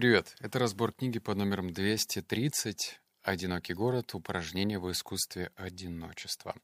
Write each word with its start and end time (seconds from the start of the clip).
Привет, 0.00 0.34
это 0.40 0.58
разбор 0.58 0.92
книги 0.92 1.18
под 1.18 1.36
номером 1.36 1.74
230 1.74 3.00
«Одинокий 3.22 3.74
город. 3.74 4.14
Упражнение 4.14 4.78
в 4.78 4.90
искусстве 4.90 5.52
одиночества». 5.56 6.54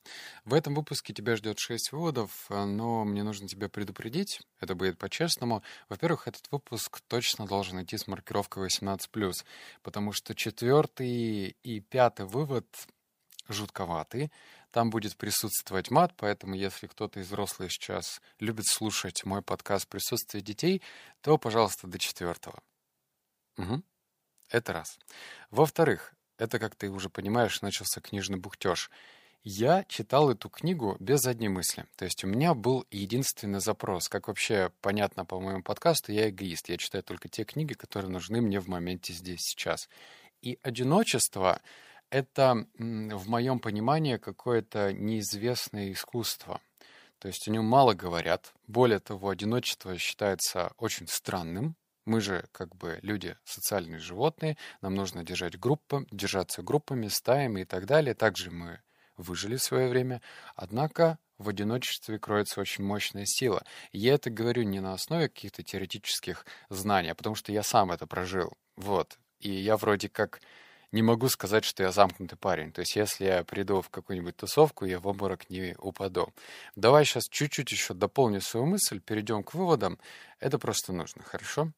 В 0.47 0.55
этом 0.55 0.75
выпуске 0.75 1.13
тебя 1.13 1.37
ждет 1.37 1.59
шесть 1.59 1.93
выводов, 1.93 2.47
но 2.49 3.05
мне 3.05 3.23
нужно 3.23 3.47
тебя 3.47 3.69
предупредить, 3.69 4.41
это 4.59 4.75
будет 4.75 4.97
по-честному. 4.97 5.63
Во-первых, 5.91 6.29
этот 6.29 6.51
выпуск 6.51 7.03
точно 7.09 7.47
должен 7.47 7.83
идти 7.83 7.99
с 7.99 8.07
маркировкой 8.07 8.69
18+, 8.69 9.45
потому 9.83 10.13
что 10.13 10.35
четвертый 10.35 11.59
и 11.63 11.81
пятый 11.81 12.25
вывод 12.25 12.67
жутковатый. 13.49 14.33
Там 14.71 14.89
будет 14.89 15.15
присутствовать 15.19 15.91
мат, 15.91 16.15
поэтому 16.17 16.55
если 16.55 16.87
кто-то 16.87 17.21
из 17.21 17.27
взрослых 17.27 17.71
сейчас 17.71 18.23
любит 18.41 18.65
слушать 18.67 19.27
мой 19.27 19.43
подкаст 19.43 19.89
«Присутствие 19.89 20.41
детей», 20.41 20.81
то, 21.21 21.37
пожалуйста, 21.37 21.87
до 21.87 21.99
четвертого. 21.99 22.63
Угу. 23.57 23.83
Это 24.51 24.73
раз. 24.73 24.99
Во-вторых, 25.51 26.15
это, 26.39 26.59
как 26.59 26.75
ты 26.75 26.91
уже 26.91 27.09
понимаешь, 27.09 27.63
начался 27.63 28.01
книжный 28.01 28.39
бухтеж. 28.39 28.91
Я 29.43 29.85
читал 29.85 30.31
эту 30.31 30.49
книгу 30.49 30.97
без 30.99 31.21
задней 31.21 31.49
мысли. 31.49 31.87
То 31.97 32.05
есть 32.05 32.25
у 32.25 32.27
меня 32.27 32.53
был 32.53 32.85
единственный 32.91 33.61
запрос. 33.61 34.09
Как 34.09 34.29
вообще 34.29 34.73
понятно 34.81 35.25
по 35.25 35.41
моему 35.41 35.63
подкасту, 35.63 36.13
я 36.13 36.29
эгоист. 36.29 36.69
Я 36.69 36.77
читаю 36.77 37.05
только 37.05 37.29
те 37.29 37.45
книги, 37.45 37.73
которые 37.73 38.11
нужны 38.11 38.41
мне 38.41 38.61
в 38.61 38.69
моменте 38.69 39.13
здесь, 39.13 39.41
сейчас. 39.41 39.89
И 40.43 40.59
одиночество— 40.63 41.61
это, 42.11 42.67
в 42.79 43.29
моем 43.29 43.61
понимании, 43.61 44.17
какое-то 44.17 44.93
неизвестное 44.93 45.93
искусство. 45.93 46.61
То 47.19 47.29
есть 47.29 47.47
о 47.49 47.51
нем 47.51 47.65
мало 47.65 47.95
говорят. 47.95 48.53
Более 48.67 48.99
того, 48.99 49.31
одиночество 49.31 49.97
считается 49.97 50.73
очень 50.77 51.07
странным, 51.09 51.77
мы 52.07 52.21
же 52.21 52.47
как 52.53 52.75
бы 52.77 52.99
люди 53.03 53.37
социальные 53.45 53.99
животные, 53.99 54.57
нам 54.81 54.95
нужно 54.95 55.25
держать 55.25 55.59
группы, 55.59 56.07
держаться 56.11 56.63
группами, 56.63 57.09
стаями 57.09 57.63
и 57.63 57.65
так 57.65 57.85
далее. 57.85 58.15
Также 58.15 58.51
мы 58.51 58.81
выжили 59.17 59.57
в 59.57 59.63
свое 59.63 59.89
время. 59.89 60.23
Однако 60.55 61.19
в 61.39 61.49
одиночестве 61.49 62.19
кроется 62.19 62.61
очень 62.61 62.85
мощная 62.85 63.25
сила. 63.27 63.65
И 63.93 63.99
я 63.99 64.15
это 64.15 64.31
говорю 64.31 64.63
не 64.63 64.81
на 64.81 64.95
основе 64.95 65.29
каких-то 65.29 65.63
теоретических 65.63 66.47
знаний, 66.71 67.11
а 67.11 67.15
потому 67.15 67.35
что 67.35 67.53
я 67.53 67.63
сам 67.63 67.91
это 67.91 68.07
прожил. 68.07 68.55
Вот. 68.77 69.19
И 69.41 69.51
я 69.51 69.77
вроде 69.77 70.09
как 70.09 70.41
не 70.93 71.03
могу 71.03 71.29
сказать, 71.29 71.65
что 71.65 71.83
я 71.83 71.93
замкнутый 71.93 72.39
парень. 72.39 72.73
То 72.73 72.81
есть, 72.81 72.97
если 72.97 73.25
я 73.25 73.45
приду 73.45 73.83
в 73.83 73.91
какую-нибудь 73.91 74.37
тусовку, 74.37 74.85
я 74.85 74.99
в 74.99 75.07
обморок 75.07 75.49
не 75.51 75.75
упаду. 75.79 76.33
Давай 76.75 77.05
сейчас 77.05 77.29
чуть-чуть 77.29 77.71
еще 77.73 77.95
дополню 77.95 78.41
свою 78.41 78.67
мысль, 78.67 79.01
перейдем 79.01 79.43
к 79.43 79.55
выводам. 79.55 79.99
Это 80.41 80.59
просто 80.59 80.93
нужно, 80.93 81.23
хорошо? 81.23 81.73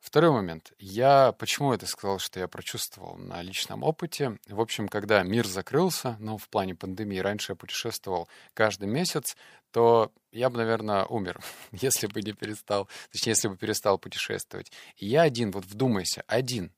Второй 0.00 0.30
момент. 0.30 0.72
Я 0.78 1.32
почему 1.32 1.74
это 1.74 1.84
сказал, 1.86 2.18
что 2.18 2.40
я 2.40 2.48
прочувствовал 2.48 3.16
на 3.16 3.42
личном 3.42 3.82
опыте? 3.82 4.38
В 4.48 4.58
общем, 4.58 4.88
когда 4.88 5.22
мир 5.22 5.46
закрылся, 5.46 6.16
ну, 6.18 6.38
в 6.38 6.48
плане 6.48 6.74
пандемии, 6.74 7.18
раньше 7.18 7.52
я 7.52 7.56
путешествовал 7.56 8.26
каждый 8.54 8.88
месяц, 8.88 9.36
то 9.72 10.10
я 10.32 10.48
бы, 10.48 10.56
наверное, 10.56 11.04
умер, 11.04 11.40
если 11.72 12.06
бы 12.06 12.22
не 12.22 12.32
перестал, 12.32 12.88
точнее, 13.12 13.32
если 13.32 13.48
бы 13.48 13.58
перестал 13.58 13.98
путешествовать. 13.98 14.72
И 14.96 15.06
я 15.06 15.20
один, 15.20 15.50
вот 15.50 15.66
вдумайся, 15.66 16.24
один, 16.26 16.72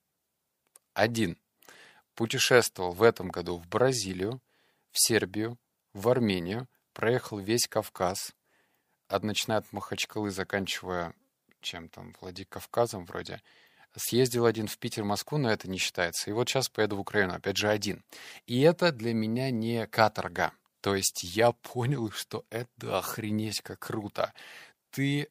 один 0.92 1.38
Путешествовал 2.14 2.92
в 2.92 3.02
этом 3.02 3.28
году 3.28 3.56
в 3.56 3.66
Бразилию, 3.68 4.40
в 4.90 4.98
Сербию, 5.00 5.58
в 5.92 6.08
Армению, 6.08 6.68
проехал 6.92 7.38
весь 7.38 7.66
Кавказ, 7.66 8.34
от 9.08 9.24
начиная 9.24 9.58
от 9.58 9.72
Махачкалы, 9.72 10.30
заканчивая 10.30 11.14
чем 11.62 11.88
там, 11.88 12.14
Владикавказом 12.20 13.06
вроде. 13.06 13.40
Съездил 13.96 14.46
один 14.46 14.66
в 14.66 14.78
Питер, 14.78 15.04
Москву, 15.04 15.38
но 15.38 15.50
это 15.50 15.68
не 15.68 15.78
считается. 15.78 16.30
И 16.30 16.32
вот 16.32 16.48
сейчас 16.48 16.68
поеду 16.68 16.96
в 16.96 17.00
Украину, 17.00 17.34
опять 17.34 17.56
же, 17.56 17.68
один. 17.68 18.04
И 18.46 18.60
это 18.60 18.90
для 18.90 19.14
меня 19.14 19.50
не 19.50 19.86
каторга. 19.86 20.52
То 20.80 20.94
есть 20.96 21.22
я 21.22 21.52
понял, 21.52 22.10
что 22.10 22.44
это 22.50 22.98
охренеть 22.98 23.60
как 23.60 23.80
круто. 23.80 24.32
Ты 24.90 25.28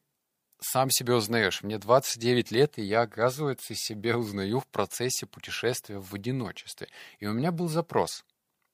сам 0.61 0.89
себя 0.91 1.15
узнаешь. 1.15 1.63
Мне 1.63 1.77
29 1.77 2.51
лет, 2.51 2.77
и 2.77 2.83
я, 2.83 3.01
оказывается, 3.01 3.75
себя 3.75 4.17
узнаю 4.17 4.59
в 4.59 4.67
процессе 4.67 5.25
путешествия 5.25 5.99
в 5.99 6.13
одиночестве. 6.13 6.87
И 7.19 7.25
у 7.25 7.33
меня 7.33 7.51
был 7.51 7.67
запрос. 7.67 8.23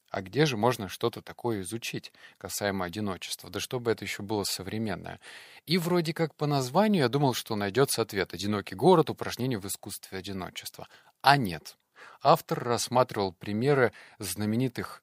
А 0.10 0.22
где 0.22 0.46
же 0.46 0.56
можно 0.56 0.88
что-то 0.88 1.22
такое 1.22 1.62
изучить, 1.62 2.14
касаемо 2.38 2.86
одиночества? 2.86 3.50
Да 3.50 3.60
чтобы 3.60 3.92
это 3.92 4.06
еще 4.06 4.22
было 4.22 4.44
современное. 4.44 5.20
И 5.66 5.78
вроде 5.78 6.14
как 6.14 6.36
по 6.36 6.46
названию 6.46 7.04
я 7.04 7.10
думал, 7.10 7.34
что 7.34 7.56
найдется 7.56 8.02
ответ 8.02 8.34
«Одинокий 8.34 8.76
город. 8.76 9.10
Упражнение 9.10 9.60
в 9.60 9.66
искусстве 9.66 10.18
одиночества». 10.18 10.88
А 11.22 11.36
нет. 11.36 11.78
Автор 12.22 12.64
рассматривал 12.64 13.34
примеры 13.34 13.92
знаменитых 14.20 15.02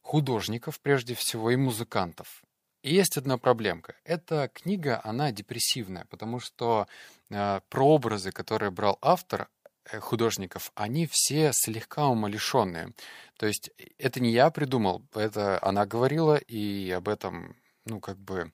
художников, 0.00 0.80
прежде 0.80 1.14
всего, 1.14 1.50
и 1.50 1.56
музыкантов. 1.56 2.44
Есть 2.84 3.16
одна 3.16 3.38
проблемка. 3.38 3.96
Эта 4.04 4.48
книга, 4.48 5.00
она 5.02 5.32
депрессивная, 5.32 6.04
потому 6.10 6.38
что 6.38 6.86
э, 7.30 7.60
прообразы, 7.70 8.30
которые 8.30 8.70
брал 8.70 8.98
автор, 9.00 9.48
э, 9.90 10.00
художников, 10.00 10.70
они 10.74 11.08
все 11.10 11.52
слегка 11.54 12.08
умалишенные. 12.08 12.92
То 13.38 13.46
есть 13.46 13.70
э, 13.78 13.84
это 13.96 14.20
не 14.20 14.32
я 14.32 14.50
придумал, 14.50 15.02
это 15.14 15.58
она 15.64 15.86
говорила, 15.86 16.36
и 16.36 16.90
об 16.90 17.08
этом, 17.08 17.56
ну, 17.86 18.00
как 18.00 18.18
бы, 18.18 18.52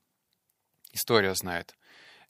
история 0.93 1.35
знает. 1.35 1.75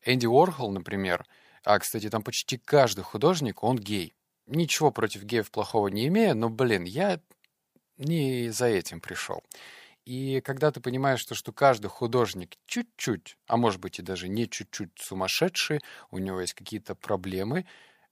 Энди 0.03 0.25
Уорхол, 0.25 0.72
например, 0.72 1.27
а, 1.65 1.78
кстати, 1.78 2.09
там 2.09 2.22
почти 2.22 2.56
каждый 2.56 3.05
художник, 3.05 3.62
он 3.62 3.77
гей. 3.77 4.15
Ничего 4.47 4.91
против 4.91 5.25
геев 5.25 5.50
плохого 5.50 5.88
не 5.88 6.06
имея, 6.06 6.32
но, 6.32 6.49
блин, 6.49 6.84
я 6.84 7.21
не 7.99 8.49
за 8.49 8.69
этим 8.69 9.03
пришел. 9.03 9.43
И 10.10 10.41
когда 10.41 10.72
ты 10.72 10.81
понимаешь, 10.81 11.21
что, 11.21 11.37
что 11.37 11.53
каждый 11.53 11.87
художник 11.87 12.56
чуть-чуть, 12.66 13.38
а 13.47 13.56
может 13.56 13.81
быть 13.81 14.00
и 14.00 14.03
даже 14.03 14.26
не 14.26 14.50
чуть-чуть 14.50 14.91
сумасшедший, 14.98 15.82
у 16.10 16.19
него 16.19 16.41
есть 16.41 16.54
какие-то 16.54 16.97
проблемы, 16.97 17.65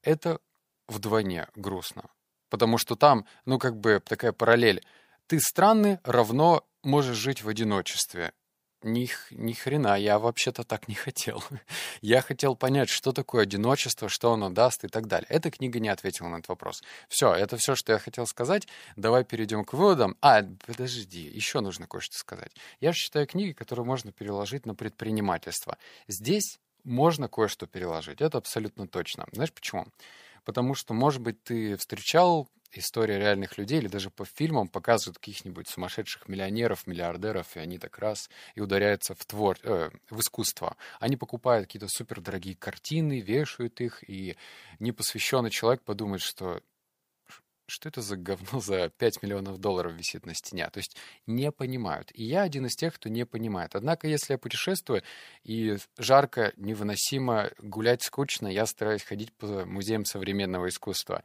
это 0.03 0.39
вдвойне 0.87 1.49
грустно. 1.57 2.09
Потому 2.51 2.79
что 2.79 2.95
там, 2.95 3.27
ну, 3.47 3.59
как 3.59 3.77
бы 3.77 4.01
такая 4.05 4.31
параллель. 4.31 4.87
Ты 5.27 5.41
странный, 5.41 5.99
равно 6.05 6.65
можешь 6.85 7.17
жить 7.17 7.43
в 7.43 7.49
одиночестве 7.49 8.33
ни, 8.83 9.11
ни 9.31 9.53
хрена, 9.53 9.99
я 9.99 10.19
вообще-то 10.19 10.65
так 10.65 10.89
не 10.89 10.95
хотел. 10.95 11.43
я 12.01 12.23
хотел 12.23 12.57
понять, 12.57 12.89
что 12.89 13.13
такое 13.13 13.43
одиночество, 13.43 14.09
что 14.09 14.33
оно 14.33 14.51
даст 14.51 14.85
и 14.85 14.89
так 14.89 15.07
далее. 15.07 15.27
Эта 15.29 15.51
книга 15.51 15.81
не 15.81 15.89
ответила 15.89 16.29
на 16.29 16.37
этот 16.37 16.49
вопрос. 16.49 16.83
Все, 17.09 17.35
это 17.35 17.57
все, 17.57 17.75
что 17.75 17.93
я 17.93 17.99
хотел 17.99 18.27
сказать. 18.27 18.69
Давай 18.97 19.25
перейдем 19.25 19.65
к 19.65 19.73
выводам. 19.73 20.17
А, 20.21 20.43
подожди, 20.67 21.21
еще 21.21 21.61
нужно 21.61 21.87
кое-что 21.87 22.17
сказать. 22.17 22.53
Я 22.81 22.93
же 22.93 22.99
читаю 22.99 23.27
книги, 23.27 23.53
которые 23.53 23.85
можно 23.85 24.13
переложить 24.13 24.67
на 24.67 24.75
предпринимательство. 24.75 25.77
Здесь 26.07 26.59
можно 26.85 27.29
кое-что 27.29 27.67
переложить. 27.67 28.21
Это 28.21 28.39
абсолютно 28.39 28.87
точно. 28.87 29.27
Знаешь 29.33 29.53
почему? 29.53 29.87
Потому 30.45 30.75
что, 30.75 30.95
может 30.95 31.21
быть, 31.21 31.43
ты 31.43 31.77
встречал 31.77 32.49
история 32.73 33.19
реальных 33.19 33.59
людей, 33.59 33.79
или 33.79 33.89
даже 33.89 34.11
по 34.11 34.25
фильмам 34.25 34.69
показывают 34.69 35.19
каких-нибудь 35.19 35.69
сумасшедших 35.69 36.29
миллионеров, 36.29 36.87
миллиардеров, 36.87 37.57
и 37.57 37.61
они 37.61 37.79
так 37.79 37.99
раз 37.99 38.29
и 38.55 38.61
ударяются 38.61 39.15
в, 39.15 39.25
твор... 39.25 39.59
э, 39.63 39.91
в 40.11 40.21
искусство. 40.21 40.77
Они 41.01 41.17
покупают 41.17 41.67
какие-то 41.67 41.89
супердорогие 41.89 42.57
картины, 42.57 43.21
вешают 43.21 43.81
их, 43.81 44.09
и 44.09 44.37
непосвященный 44.79 45.51
человек 45.51 45.83
подумает, 45.83 46.23
что 46.23 46.63
что 47.71 47.89
это 47.91 48.01
за 48.01 48.17
говно 48.17 48.61
за 48.61 48.89
5 48.89 49.23
миллионов 49.23 49.59
долларов 49.59 49.93
висит 49.93 50.25
на 50.25 50.35
стене? 50.35 50.69
То 50.71 50.79
есть 50.79 50.97
не 51.27 51.53
понимают. 51.53 52.11
И 52.15 52.25
я 52.25 52.43
один 52.43 52.67
из 52.67 52.75
тех, 52.75 52.95
кто 52.95 53.09
не 53.11 53.27
понимает. 53.27 53.77
Однако, 53.77 54.09
если 54.09 54.33
я 54.33 54.39
путешествую, 54.39 55.03
и 55.45 55.77
жарко, 55.99 56.53
невыносимо, 56.57 57.51
гулять 57.59 58.03
скучно, 58.03 58.49
я 58.49 58.65
стараюсь 58.65 59.03
ходить 59.03 59.33
по 59.35 59.67
музеям 59.67 60.07
современного 60.07 60.69
искусства. 60.69 61.23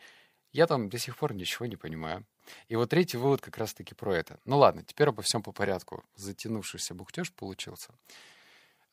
Я 0.53 0.67
там 0.67 0.87
до 0.87 0.99
сих 0.99 1.17
пор 1.17 1.33
ничего 1.33 1.65
не 1.65 1.75
понимаю. 1.75 2.25
И 2.67 2.75
вот 2.75 2.91
третий 2.91 3.17
вывод 3.17 3.41
как 3.41 3.57
раз-таки 3.57 3.95
про 3.95 4.15
это. 4.15 4.39
Ну 4.45 4.57
ладно, 4.57 4.83
теперь 4.83 5.09
обо 5.09 5.23
всем 5.23 5.41
по 5.41 5.51
порядку. 5.51 6.03
Затянувшийся 6.15 6.93
бухтеж 6.93 7.33
получился. 7.33 7.93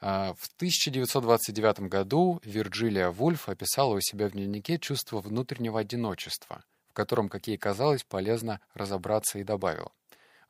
А, 0.00 0.32
в 0.38 0.48
1929 0.56 1.80
году 1.80 2.40
Вирджилия 2.44 3.10
Вульф 3.10 3.50
описала 3.50 3.94
у 3.94 4.00
себя 4.00 4.28
в 4.28 4.32
дневнике 4.32 4.78
чувство 4.78 5.20
внутреннего 5.20 5.80
одиночества, 5.80 6.64
в 6.88 6.94
котором, 6.94 7.28
как 7.28 7.46
ей 7.46 7.58
казалось, 7.58 8.04
полезно 8.04 8.60
разобраться 8.72 9.38
и 9.38 9.44
добавила. 9.44 9.92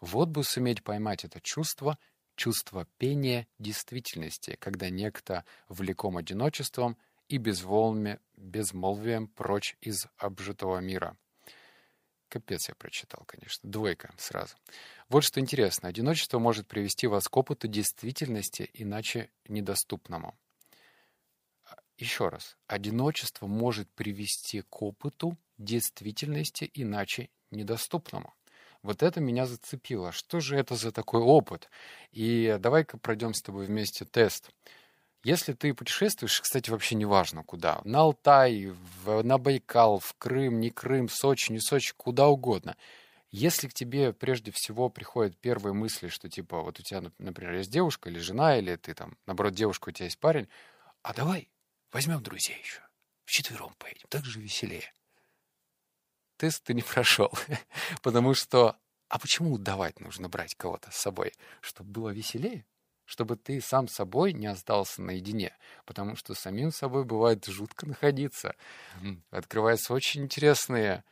Вот 0.00 0.28
бы 0.28 0.44
суметь 0.44 0.84
поймать 0.84 1.24
это 1.24 1.40
чувство, 1.40 1.98
чувство 2.36 2.86
пения 2.98 3.48
действительности, 3.58 4.56
когда 4.60 4.88
некто, 4.88 5.44
влеком 5.68 6.16
одиночеством, 6.16 6.96
и 7.30 7.38
безволме, 7.38 8.18
безмолвием 8.36 9.28
прочь 9.28 9.76
из 9.80 10.08
обжитого 10.18 10.78
мира. 10.78 11.16
Капец 12.28 12.68
я 12.68 12.74
прочитал, 12.74 13.22
конечно. 13.24 13.70
Двойка 13.70 14.12
сразу. 14.18 14.56
Вот 15.08 15.22
что 15.22 15.38
интересно. 15.40 15.88
Одиночество 15.88 16.40
может 16.40 16.66
привести 16.66 17.06
вас 17.06 17.28
к 17.28 17.36
опыту 17.36 17.68
действительности, 17.68 18.68
иначе 18.74 19.30
недоступному. 19.48 20.36
еще 21.98 22.28
раз, 22.28 22.56
одиночество 22.66 23.46
может 23.46 23.88
привести 23.90 24.62
к 24.62 24.82
опыту 24.82 25.36
действительности 25.58 26.68
иначе 26.74 27.28
недоступному. 27.50 28.34
Вот 28.82 29.02
это 29.02 29.20
меня 29.20 29.46
зацепило. 29.46 30.10
Что 30.10 30.40
же 30.40 30.56
это 30.56 30.74
за 30.74 30.90
такой 30.90 31.20
опыт? 31.20 31.70
И 32.12 32.56
давай-ка 32.58 32.98
пройдем 32.98 33.34
с 33.34 33.42
тобой 33.42 33.66
вместе 33.66 34.04
тест. 34.04 34.50
Если 35.22 35.52
ты 35.52 35.74
путешествуешь, 35.74 36.40
кстати, 36.40 36.70
вообще 36.70 36.94
не 36.94 37.04
важно 37.04 37.42
куда, 37.44 37.80
на 37.84 38.00
Алтай, 38.00 38.72
в, 39.04 39.22
на 39.22 39.38
Байкал, 39.38 39.98
в 39.98 40.14
Крым, 40.14 40.60
не 40.60 40.70
Крым, 40.70 41.08
Сочи, 41.08 41.52
не 41.52 41.60
Сочи, 41.60 41.92
куда 41.96 42.28
угодно. 42.28 42.76
Если 43.30 43.68
к 43.68 43.74
тебе 43.74 44.12
прежде 44.12 44.50
всего 44.50 44.88
приходят 44.88 45.36
первые 45.36 45.74
мысли, 45.74 46.08
что 46.08 46.28
типа 46.28 46.62
вот 46.62 46.80
у 46.80 46.82
тебя, 46.82 47.02
например, 47.18 47.54
есть 47.54 47.70
девушка 47.70 48.08
или 48.08 48.18
жена, 48.18 48.56
или 48.56 48.74
ты 48.76 48.94
там, 48.94 49.16
наоборот, 49.26 49.54
девушка, 49.54 49.90
у 49.90 49.92
тебя 49.92 50.06
есть 50.06 50.18
парень, 50.18 50.48
а 51.02 51.12
давай 51.14 51.48
возьмем 51.92 52.22
друзей 52.22 52.56
еще, 52.62 52.80
вчетвером 53.24 53.74
поедем, 53.78 54.06
так 54.08 54.24
же 54.24 54.40
веселее 54.40 54.92
тест 56.40 56.64
ты 56.64 56.74
не 56.74 56.82
прошел. 56.94 57.30
Потому 58.02 58.34
что, 58.34 58.76
а 59.08 59.18
почему 59.18 59.58
давать 59.58 60.00
нужно 60.00 60.28
брать 60.28 60.54
кого-то 60.54 60.90
с 60.90 60.96
собой? 60.96 61.32
Чтобы 61.60 61.90
было 61.90 62.08
веселее? 62.10 62.64
Чтобы 63.10 63.34
ты 63.34 63.60
сам 63.60 63.88
собой 63.88 64.32
не 64.32 64.46
остался 64.46 65.02
наедине. 65.02 65.52
Потому 65.84 66.14
что 66.14 66.32
самим 66.34 66.70
собой 66.70 67.04
бывает 67.04 67.44
жутко 67.44 67.84
находиться. 67.84 68.54
Открываются 69.32 69.92
очень 69.92 70.22
интересные 70.22 71.02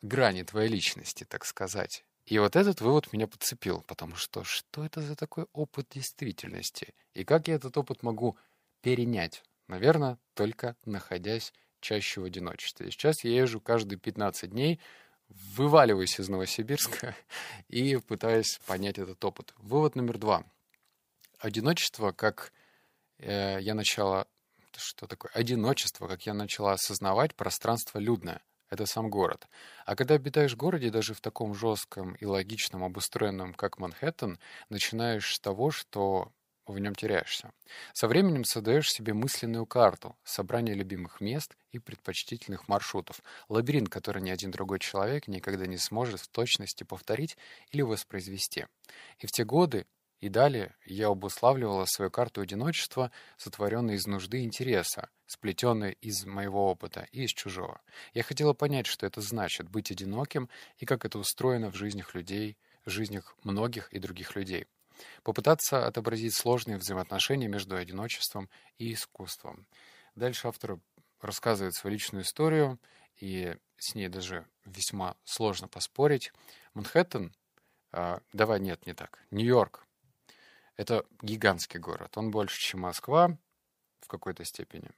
грани 0.00 0.42
твоей 0.42 0.70
личности, 0.70 1.24
так 1.24 1.44
сказать. 1.44 2.06
И 2.24 2.38
вот 2.38 2.56
этот 2.56 2.80
вывод 2.80 3.12
меня 3.12 3.26
подцепил, 3.26 3.82
потому 3.82 4.16
что 4.16 4.42
что 4.42 4.86
это 4.86 5.02
за 5.02 5.16
такой 5.16 5.44
опыт 5.52 5.86
действительности? 5.90 6.94
И 7.12 7.24
как 7.24 7.46
я 7.48 7.56
этот 7.56 7.76
опыт 7.76 8.02
могу 8.02 8.38
перенять? 8.80 9.42
Наверное, 9.68 10.18
только 10.32 10.76
находясь 10.86 11.52
чаще 11.80 12.22
в 12.22 12.24
одиночестве. 12.24 12.90
Сейчас 12.90 13.22
я 13.22 13.32
езжу 13.32 13.60
каждые 13.60 13.98
15 13.98 14.48
дней, 14.48 14.80
вываливаюсь 15.28 16.18
из 16.18 16.30
Новосибирска 16.30 17.14
и 17.68 17.96
пытаюсь 17.98 18.60
понять 18.66 18.96
этот 18.96 19.22
опыт. 19.22 19.52
Вывод 19.58 19.94
номер 19.94 20.16
два. 20.16 20.46
Одиночество, 21.46 22.10
как 22.10 22.52
э, 23.18 23.58
я 23.60 23.74
начала... 23.74 24.26
Что 24.76 25.06
такое? 25.06 25.30
Одиночество, 25.32 26.08
как 26.08 26.26
я 26.26 26.34
начала 26.34 26.72
осознавать, 26.72 27.36
пространство 27.36 28.00
людное. 28.00 28.42
Это 28.68 28.84
сам 28.84 29.08
город. 29.10 29.46
А 29.84 29.94
когда 29.94 30.16
обитаешь 30.16 30.54
в 30.54 30.56
городе, 30.56 30.90
даже 30.90 31.14
в 31.14 31.20
таком 31.20 31.54
жестком 31.54 32.14
и 32.14 32.24
логичном 32.24 32.82
обустроенном, 32.82 33.54
как 33.54 33.78
Манхэттен, 33.78 34.40
начинаешь 34.70 35.36
с 35.36 35.38
того, 35.38 35.70
что 35.70 36.32
в 36.66 36.80
нем 36.80 36.96
теряешься. 36.96 37.52
Со 37.92 38.08
временем 38.08 38.42
создаешь 38.42 38.90
себе 38.90 39.14
мысленную 39.14 39.66
карту, 39.66 40.16
собрание 40.24 40.74
любимых 40.74 41.20
мест 41.20 41.56
и 41.70 41.78
предпочтительных 41.78 42.66
маршрутов, 42.66 43.22
лабиринт, 43.48 43.88
который 43.88 44.20
ни 44.20 44.30
один 44.30 44.50
другой 44.50 44.80
человек 44.80 45.28
никогда 45.28 45.66
не 45.66 45.78
сможет 45.78 46.18
в 46.18 46.26
точности 46.26 46.82
повторить 46.82 47.36
или 47.70 47.82
воспроизвести. 47.82 48.66
И 49.20 49.28
в 49.28 49.30
те 49.30 49.44
годы 49.44 49.86
и 50.20 50.28
далее 50.28 50.74
я 50.84 51.08
обуславливала 51.08 51.84
свою 51.84 52.10
карту 52.10 52.40
одиночества, 52.40 53.10
сотворенной 53.36 53.94
из 53.94 54.06
нужды 54.06 54.42
интереса, 54.42 55.10
сплетенной 55.26 55.92
из 56.00 56.24
моего 56.24 56.70
опыта 56.70 57.06
и 57.12 57.24
из 57.24 57.30
чужого. 57.30 57.80
Я 58.14 58.22
хотела 58.22 58.52
понять, 58.52 58.86
что 58.86 59.06
это 59.06 59.20
значит 59.20 59.68
быть 59.68 59.90
одиноким 59.90 60.48
и 60.78 60.86
как 60.86 61.04
это 61.04 61.18
устроено 61.18 61.70
в 61.70 61.76
жизнях 61.76 62.14
людей, 62.14 62.56
в 62.84 62.90
жизнях 62.90 63.36
многих 63.42 63.92
и 63.92 63.98
других 63.98 64.36
людей 64.36 64.66
попытаться 65.22 65.86
отобразить 65.86 66.34
сложные 66.34 66.78
взаимоотношения 66.78 67.48
между 67.48 67.76
одиночеством 67.76 68.48
и 68.78 68.92
искусством. 68.92 69.66
Дальше 70.14 70.48
автор 70.48 70.78
рассказывает 71.20 71.74
свою 71.74 71.94
личную 71.94 72.24
историю, 72.24 72.78
и 73.16 73.56
с 73.78 73.94
ней 73.94 74.08
даже 74.08 74.46
весьма 74.64 75.16
сложно 75.24 75.68
поспорить. 75.68 76.32
Манхэттен, 76.74 77.34
э, 77.92 78.18
давай, 78.32 78.60
нет, 78.60 78.86
не 78.86 78.94
так, 78.94 79.20
Нью-Йорк, 79.30 79.85
это 80.76 81.04
гигантский 81.22 81.80
город. 81.80 82.16
Он 82.16 82.30
больше, 82.30 82.60
чем 82.60 82.80
Москва 82.80 83.36
в 84.00 84.08
какой-то 84.08 84.44
степени 84.44 84.90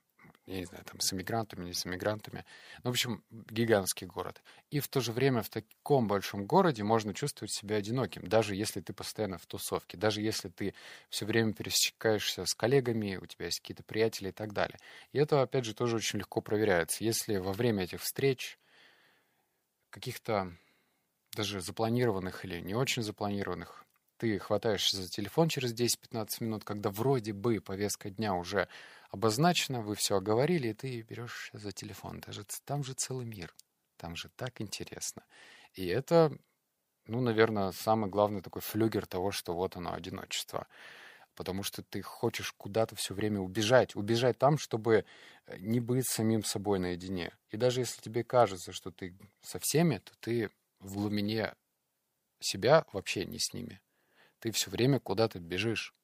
я 0.48 0.60
не 0.60 0.64
знаю, 0.64 0.82
там, 0.84 0.98
с 0.98 1.12
эмигрантами, 1.12 1.66
не 1.66 1.75
с 1.75 1.86
эмигрантами. 1.86 2.44
Ну, 2.82 2.90
в 2.90 2.92
общем, 2.92 3.22
гигантский 3.30 4.06
город. 4.06 4.42
И 4.70 4.80
в 4.80 4.88
то 4.88 5.00
же 5.00 5.12
время 5.12 5.42
в 5.42 5.50
таком 5.50 6.08
большом 6.08 6.46
городе 6.46 6.82
можно 6.82 7.12
чувствовать 7.12 7.52
себя 7.52 7.76
одиноким, 7.76 8.26
даже 8.26 8.54
если 8.54 8.80
ты 8.80 8.94
постоянно 8.94 9.36
в 9.36 9.44
тусовке, 9.44 9.98
даже 9.98 10.22
если 10.22 10.48
ты 10.48 10.75
все 11.10 11.26
время 11.26 11.52
пересекаешься 11.52 12.46
с 12.46 12.54
коллегами, 12.54 13.16
у 13.16 13.26
тебя 13.26 13.46
есть 13.46 13.60
какие-то 13.60 13.82
приятели 13.82 14.31
и 14.31 14.32
так 14.32 14.54
далее. 14.54 14.78
И 15.12 15.19
это, 15.19 15.42
опять 15.42 15.66
же, 15.66 15.74
тоже 15.74 15.96
очень 15.96 16.19
легко 16.19 16.40
проверяется. 16.40 17.04
Если 17.04 17.36
во 17.36 17.52
время 17.52 17.84
этих 17.84 18.00
встреч 18.00 18.58
каких-то 19.90 20.56
даже 21.32 21.60
запланированных 21.60 22.46
или 22.46 22.60
не 22.60 22.74
очень 22.74 23.02
запланированных, 23.02 23.84
ты 24.19 24.38
хватаешься 24.38 24.97
за 24.97 25.09
телефон 25.09 25.49
через 25.49 25.73
10-15 25.73 26.26
минут, 26.41 26.65
когда 26.65 26.91
вроде 26.91 27.32
бы 27.32 27.61
повестка 27.61 28.11
дня 28.11 28.35
уже 28.35 28.69
обозначено, 29.11 29.81
вы 29.81 29.94
все 29.94 30.17
оговорили, 30.17 30.69
и 30.69 30.75
ты 30.75 31.03
берешь 31.03 31.50
за 31.53 31.73
телефон. 31.73 32.20
Даже 32.20 32.44
там 32.65 32.85
же 32.85 32.94
целый 32.94 33.25
мир. 33.25 33.55
Там 33.97 34.17
же 34.17 34.29
так 34.37 34.61
интересно. 34.61 35.23
И 35.73 35.87
это, 35.87 36.37
ну, 37.06 37.20
наверное, 37.20 37.73
самый 37.73 38.11
главный 38.11 38.43
такой 38.43 38.61
флюгер 38.61 39.06
того, 39.06 39.31
что 39.31 39.55
вот 39.55 39.76
оно, 39.76 39.94
одиночество. 39.94 40.67
Потому 41.35 41.62
что 41.62 41.82
ты 41.82 42.03
хочешь 42.03 42.53
куда-то 42.53 42.97
все 42.97 43.15
время 43.15 43.38
убежать. 43.38 43.94
Убежать 43.94 44.38
там, 44.38 44.59
чтобы 44.59 45.05
э, 45.47 45.56
не 45.59 45.79
быть 45.79 46.09
самим 46.09 46.43
собой 46.43 46.81
наедине. 46.81 47.32
И 47.50 47.56
даже 47.56 47.81
если 47.81 48.00
тебе 48.00 48.25
кажется, 48.25 48.73
что 48.73 48.91
ты 48.91 49.15
со 49.41 49.61
всеми, 49.61 49.99
то 49.99 50.12
ты 50.19 50.50
в 50.81 50.94
глубине 50.94 51.55
себя 52.41 52.85
вообще 52.93 53.25
не 53.25 53.38
с 53.38 53.53
ними. 53.53 53.81
Ты 54.40 54.50
все 54.52 54.70
время 54.70 55.00
куда-то 55.00 55.38
бежишь. 55.38 55.94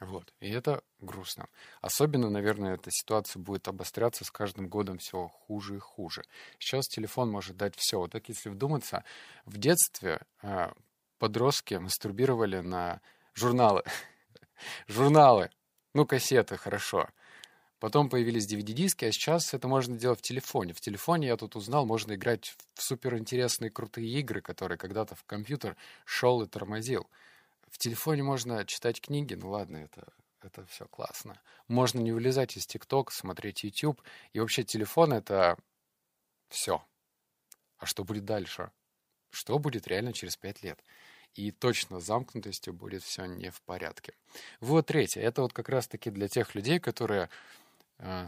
Вот. 0.00 0.32
И 0.40 0.50
это 0.50 0.82
грустно. 1.00 1.48
Особенно, 1.80 2.28
наверное, 2.28 2.74
эта 2.74 2.90
ситуация 2.90 3.40
будет 3.40 3.68
обостряться 3.68 4.24
с 4.24 4.30
каждым 4.30 4.68
годом 4.68 4.98
все 4.98 5.28
хуже 5.28 5.76
и 5.76 5.78
хуже. 5.78 6.24
Сейчас 6.58 6.86
телефон 6.86 7.30
может 7.30 7.56
дать 7.56 7.74
все. 7.76 7.98
Вот 7.98 8.12
так, 8.12 8.28
если 8.28 8.48
вдуматься, 8.48 9.04
в 9.44 9.56
детстве 9.58 10.20
э, 10.42 10.72
подростки 11.18 11.74
мастурбировали 11.74 12.60
на 12.60 13.00
журналы. 13.34 13.82
журналы. 14.88 15.50
Ну, 15.94 16.06
кассеты, 16.06 16.56
хорошо. 16.56 17.08
Потом 17.80 18.08
появились 18.08 18.46
DVD-диски, 18.46 19.04
а 19.04 19.12
сейчас 19.12 19.52
это 19.52 19.68
можно 19.68 19.96
делать 19.96 20.20
в 20.20 20.22
телефоне. 20.22 20.72
В 20.72 20.80
телефоне, 20.80 21.28
я 21.28 21.36
тут 21.36 21.56
узнал, 21.56 21.84
можно 21.86 22.14
играть 22.14 22.54
в 22.74 22.82
суперинтересные 22.82 23.70
крутые 23.70 24.08
игры, 24.20 24.40
которые 24.40 24.78
когда-то 24.78 25.14
в 25.14 25.24
компьютер 25.24 25.76
шел 26.04 26.42
и 26.42 26.46
тормозил. 26.46 27.08
В 27.68 27.78
телефоне 27.78 28.22
можно 28.22 28.64
читать 28.64 29.00
книги, 29.00 29.34
ну 29.34 29.50
ладно, 29.50 29.78
это, 29.78 30.12
это 30.40 30.64
все 30.66 30.86
классно. 30.86 31.40
Можно 31.68 31.98
не 31.98 32.12
вылезать 32.12 32.56
из 32.56 32.66
ТикТок, 32.66 33.10
смотреть 33.10 33.64
YouTube. 33.64 34.00
И 34.32 34.40
вообще 34.40 34.62
телефон— 34.62 35.12
это 35.14 35.58
все. 36.48 36.84
А 37.78 37.86
что 37.86 38.04
будет 38.04 38.24
дальше? 38.24 38.70
Что 39.30 39.58
будет 39.58 39.88
реально 39.88 40.12
через 40.12 40.36
пять 40.36 40.62
лет? 40.62 40.78
И 41.34 41.50
точно 41.50 41.98
замкнутостью 41.98 42.72
будет 42.72 43.02
все 43.02 43.24
не 43.24 43.50
в 43.50 43.60
порядке. 43.62 44.14
Вот 44.60 44.86
третье. 44.86 45.20
Это 45.20 45.42
вот 45.42 45.52
как 45.52 45.68
раз-таки 45.68 46.10
для 46.10 46.28
тех 46.28 46.54
людей, 46.54 46.78
которые 46.78 47.28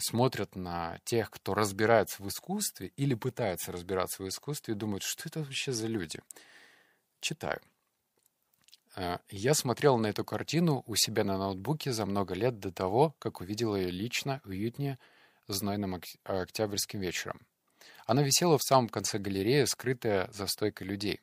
смотрят 0.01 0.57
на 0.57 0.99
тех, 1.05 1.31
кто 1.31 1.55
разбирается 1.55 2.23
в 2.23 2.29
искусстве 2.29 2.93
или 2.97 3.15
пытается 3.15 3.73
разбираться 3.73 4.23
в 4.23 4.29
искусстве 4.29 4.75
и 4.75 4.77
думают, 4.77 5.03
что 5.03 5.25
это 5.27 5.41
вообще 5.41 5.73
за 5.73 5.87
люди. 5.87 6.21
Читаю. 7.21 7.61
Э, 8.97 9.19
я 9.29 9.55
смотрел 9.55 9.99
на 9.99 10.09
эту 10.09 10.25
картину 10.25 10.83
у 10.87 10.97
себя 10.97 11.25
на 11.25 11.37
ноутбуке 11.39 11.93
за 11.93 12.07
много 12.07 12.35
лет 12.35 12.59
до 12.59 12.73
того, 12.73 13.15
как 13.19 13.41
увидел 13.41 13.77
ее 13.77 13.91
лично, 13.91 14.41
уютнее, 14.45 14.99
знойным 15.47 16.01
октябрьским 16.25 17.01
вечером. 17.01 17.41
Она 18.07 18.23
висела 18.23 18.59
в 18.59 18.63
самом 18.63 18.89
конце 18.89 19.19
галереи, 19.19 19.65
скрытая 19.65 20.31
за 20.33 20.47
стойкой 20.47 20.87
людей. 20.87 21.21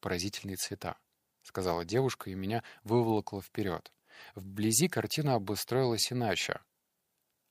«Поразительные 0.00 0.56
цвета»,— 0.56 0.96
сказала 1.42 1.84
девушка, 1.84 2.30
и 2.30 2.34
меня 2.34 2.62
выволокло 2.84 3.42
вперед. 3.42 3.92
Вблизи 4.34 4.88
картина 4.88 5.34
обустроилась 5.34 6.12
иначе. 6.12 6.60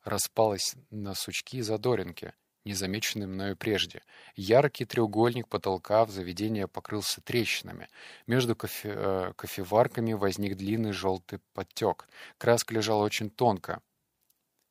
Распалась 0.07 0.75
на 0.89 1.13
сучки 1.15 1.57
и 1.57 1.61
задоринки— 1.61 2.31
незамеченный 2.63 3.27
мною 3.27 3.57
прежде. 3.57 4.03
Яркий 4.37 4.85
треугольник 4.85 5.49
потолка 5.49 6.05
в 6.05 6.11
заведении 6.11 6.63
покрылся 6.63 7.19
трещинами. 7.19 7.89
Между 8.25 8.55
кофе, 8.55 8.93
э, 8.95 9.33
кофеварками 9.35 10.13
возник 10.13 10.55
длинный 10.55 10.93
желтый 10.93 11.39
подтек. 11.53 12.07
Краска 12.37 12.73
лежала 12.73 13.03
очень 13.03 13.29
тонко, 13.29 13.81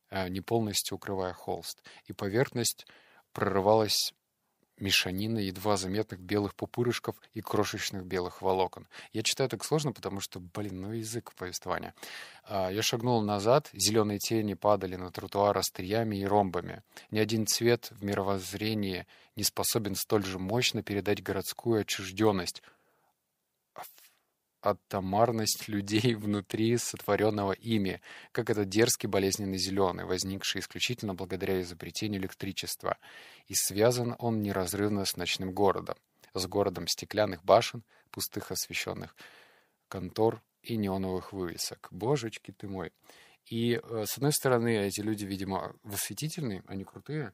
э, 0.09 0.27
не 0.29 0.41
полностью 0.41 0.95
укрывая 0.95 1.33
холст, 1.33 1.83
и 2.05 2.13
поверхность 2.13 2.87
прорывалась 3.31 4.15
мешанина 4.79 5.39
едва 5.39 5.77
заметных 5.77 6.19
белых 6.19 6.55
пупырышков 6.55 7.15
и 7.33 7.41
крошечных 7.41 8.05
белых 8.05 8.41
волокон. 8.41 8.87
Я 9.13 9.23
читаю 9.23 9.49
так 9.49 9.63
сложно, 9.63 9.91
потому 9.91 10.19
что, 10.19 10.39
блин, 10.39 10.81
ну 10.81 10.93
язык 10.93 11.33
повествования. 11.35 11.93
А, 12.43 12.69
я 12.69 12.81
шагнул 12.81 13.21
назад, 13.21 13.69
зеленые 13.73 14.19
тени 14.19 14.53
падали 14.53 14.95
на 14.95 15.11
тротуар 15.11 15.57
остриями 15.57 16.17
и 16.17 16.25
ромбами. 16.25 16.83
Ни 17.11 17.19
один 17.19 17.47
цвет 17.47 17.91
в 17.91 18.03
мировоззрении 18.03 19.05
не 19.35 19.43
способен 19.43 19.95
столь 19.95 20.25
же 20.25 20.39
мощно 20.39 20.83
передать 20.83 21.21
городскую 21.21 21.81
отчужденность, 21.81 22.63
атомарность 24.61 25.67
людей 25.67 26.15
внутри 26.15 26.77
сотворенного 26.77 27.53
ими, 27.53 28.01
как 28.31 28.49
этот 28.49 28.69
дерзкий 28.69 29.07
болезненный 29.07 29.57
зеленый, 29.57 30.05
возникший 30.05 30.61
исключительно 30.61 31.13
благодаря 31.13 31.61
изобретению 31.61 32.21
электричества. 32.21 32.97
И 33.47 33.53
связан 33.53 34.15
он 34.19 34.41
неразрывно 34.41 35.05
с 35.05 35.15
ночным 35.15 35.51
городом, 35.51 35.97
с 36.33 36.45
городом 36.47 36.87
стеклянных 36.87 37.43
башен, 37.43 37.83
пустых 38.11 38.51
освещенных 38.51 39.15
контор 39.87 40.41
и 40.61 40.75
неоновых 40.77 41.33
вывесок. 41.33 41.87
Божечки 41.91 42.51
ты 42.51 42.67
мой! 42.67 42.91
И, 43.45 43.79
э, 43.81 44.05
с 44.05 44.17
одной 44.17 44.33
стороны, 44.33 44.75
эти 44.77 44.99
люди, 44.99 45.23
видимо, 45.23 45.73
восхитительные, 45.83 46.63
они 46.67 46.83
крутые, 46.83 47.33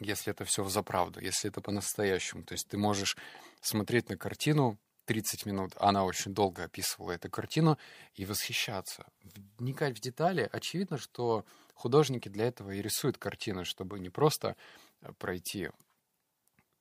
если 0.00 0.30
это 0.30 0.44
все 0.44 0.64
за 0.64 0.82
правду, 0.82 1.20
если 1.20 1.50
это 1.50 1.60
по-настоящему. 1.60 2.44
То 2.44 2.52
есть 2.52 2.68
ты 2.68 2.76
можешь 2.76 3.16
смотреть 3.60 4.10
на 4.10 4.16
картину, 4.16 4.78
30 5.08 5.46
минут, 5.46 5.72
она 5.78 6.04
очень 6.04 6.34
долго 6.34 6.64
описывала 6.64 7.12
эту 7.12 7.30
картину, 7.30 7.78
и 8.12 8.26
восхищаться. 8.26 9.06
Вникать 9.56 9.96
в 9.96 10.00
детали. 10.00 10.46
Очевидно, 10.52 10.98
что 10.98 11.46
художники 11.72 12.28
для 12.28 12.46
этого 12.46 12.72
и 12.72 12.82
рисуют 12.82 13.16
картины, 13.16 13.64
чтобы 13.64 14.00
не 14.00 14.10
просто 14.10 14.54
э, 15.00 15.10
пройти 15.18 15.70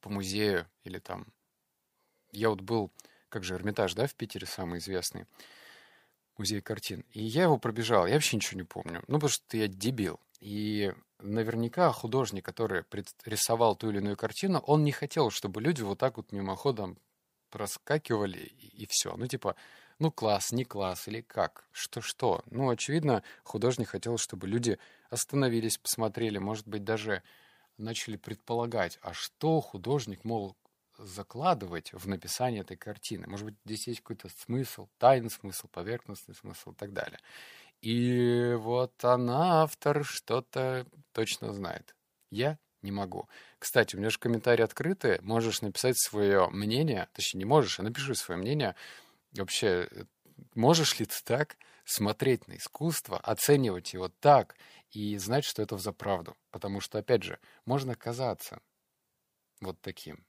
по 0.01 0.10
музею 0.10 0.67
или 0.84 1.00
там... 1.00 1.27
Я 2.34 2.50
вот 2.50 2.60
был, 2.60 2.91
как 3.29 3.46
же, 3.46 3.55
Эрмитаж, 3.55 3.93
да, 3.93 4.07
в 4.07 4.15
Питере 4.15 4.46
самый 4.46 4.79
известный 4.79 5.25
музей 6.38 6.60
картин. 6.60 7.05
И 7.12 7.24
я 7.24 7.43
его 7.43 7.57
пробежал, 7.57 8.07
я 8.07 8.15
вообще 8.15 8.36
ничего 8.36 8.60
не 8.60 8.65
помню. 8.65 9.03
Ну, 9.07 9.15
потому 9.15 9.29
что 9.29 9.55
я 9.55 9.69
дебил. 9.69 10.19
И 10.41 10.93
наверняка 11.19 11.93
художник, 11.93 12.43
который 12.43 12.84
рисовал 13.24 13.77
ту 13.77 13.89
или 13.89 14.00
иную 14.00 14.17
картину, 14.17 14.60
он 14.60 14.84
не 14.84 14.91
хотел, 14.91 15.29
чтобы 15.29 15.62
люди 15.62 15.81
вот 15.81 15.98
так 15.98 16.17
вот 16.17 16.34
мимоходом 16.34 16.98
проскакивали 17.50 18.38
и, 18.39 18.84
и 18.84 18.88
все. 18.89 19.16
Ну, 19.16 19.27
типа, 19.27 19.56
ну, 20.00 20.12
класс, 20.12 20.51
не 20.51 20.63
класс, 20.63 21.08
или 21.08 21.22
как? 21.22 21.66
Что-что? 21.72 22.44
Ну, 22.51 22.70
очевидно, 22.70 23.24
художник 23.44 23.89
хотел, 23.89 24.18
чтобы 24.18 24.48
люди 24.48 24.77
остановились, 25.10 25.77
посмотрели, 25.77 26.38
может 26.38 26.68
быть, 26.68 26.84
даже 26.84 27.24
начали 27.77 28.18
предполагать, 28.18 29.00
а 29.01 29.13
что 29.13 29.62
художник 29.62 30.24
мог 30.24 30.56
закладывать 30.98 31.94
в 31.94 32.08
написание 32.08 32.62
этой 32.62 32.77
картины. 32.77 33.27
Может 33.27 33.46
быть, 33.46 33.56
здесь 33.66 33.88
есть 33.88 34.01
какой-то 34.01 34.30
смысл, 34.30 34.88
тайный 34.98 35.30
смысл, 35.30 35.68
поверхностный 35.68 36.36
смысл 36.36 36.72
и 36.72 36.75
так 36.75 36.94
далее. 36.94 37.20
И 37.82 38.56
вот 38.58 39.04
она, 39.04 39.62
автор, 39.63 40.04
что-то 40.04 40.88
точно 41.12 41.54
знает. 41.54 41.96
Я 42.32 42.58
не 42.88 42.91
могу. 42.91 43.27
Кстати, 43.60 43.96
у 43.96 44.00
меня 44.00 44.10
же 44.10 44.17
комментарии 44.17 44.63
открыты. 44.63 45.20
Можешь 45.22 45.62
написать 45.62 46.00
свое 46.00 46.48
мнение. 46.48 47.10
Точнее, 47.13 47.39
не 47.39 47.46
можешь, 47.46 47.79
а 47.79 47.84
напиши 47.84 48.15
свое 48.15 48.39
мнение. 48.39 48.75
Вообще, 49.34 49.89
можешь 50.56 50.98
ли 51.00 51.06
ты 51.06 51.15
так 51.25 51.58
смотреть 51.84 52.48
на 52.48 52.56
искусство, 52.56 53.20
оценивать 53.20 53.94
его 53.94 54.08
так 54.08 54.56
и 54.91 55.17
знать, 55.17 55.44
что 55.44 55.62
это 55.62 55.77
за 55.77 55.91
правду? 55.91 56.38
Потому 56.51 56.79
что, 56.79 56.98
опять 57.00 57.24
же, 57.24 57.39
можно 57.65 57.94
казаться 57.96 58.62
вот 59.60 59.79
таким. 59.82 60.25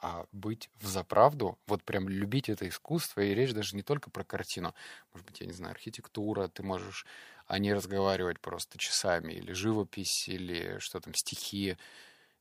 А 0.00 0.26
быть 0.30 0.70
в 0.80 0.86
заправду, 0.86 1.58
вот 1.66 1.82
прям 1.82 2.08
любить 2.08 2.48
это 2.48 2.68
искусство, 2.68 3.20
и 3.20 3.34
речь 3.34 3.52
даже 3.52 3.74
не 3.74 3.82
только 3.82 4.10
про 4.10 4.22
картину. 4.22 4.74
Может 5.12 5.26
быть, 5.26 5.40
я 5.40 5.46
не 5.46 5.52
знаю, 5.52 5.72
архитектура, 5.72 6.48
ты 6.48 6.62
можешь 6.62 7.04
а 7.48 7.58
не 7.58 7.72
разговаривать 7.72 8.40
просто 8.40 8.78
часами, 8.78 9.32
или 9.32 9.52
живопись, 9.52 10.28
или 10.28 10.78
что 10.80 11.00
там, 11.00 11.14
стихи, 11.14 11.78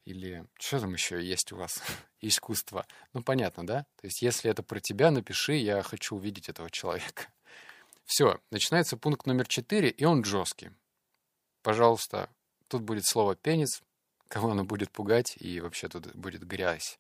или 0.04 0.46
что 0.60 0.82
там 0.82 0.94
еще 0.94 1.24
есть 1.24 1.54
у 1.54 1.56
вас, 1.56 1.82
искусство. 2.22 2.86
Ну, 3.14 3.24
понятно, 3.24 3.66
да? 3.66 3.86
То 4.02 4.08
есть, 4.08 4.22
если 4.22 4.52
это 4.52 4.64
про 4.64 4.82
тебя, 4.82 5.10
напиши, 5.10 5.54
я 5.54 5.82
хочу 5.82 6.18
увидеть 6.18 6.50
этого 6.50 6.70
человека. 6.70 7.28
Все, 8.06 8.40
начинается 8.52 8.98
пункт 8.98 9.26
номер 9.26 9.48
четыре, 9.48 9.90
и 9.90 10.04
он 10.04 10.26
жесткий. 10.26 10.72
Пожалуйста, 11.64 12.30
тут 12.68 12.84
будет 12.84 13.06
слово 13.06 13.36
«пенис», 13.36 13.82
кого 14.28 14.52
оно 14.52 14.66
будет 14.66 14.92
пугать, 14.92 15.38
и 15.40 15.62
вообще 15.62 15.88
тут 15.88 16.14
будет 16.16 16.46
грязь. 16.46 17.00